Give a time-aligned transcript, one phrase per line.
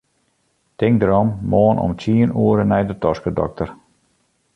[0.77, 3.69] Tink derom, moarn om tsien oere nei de toskedokter.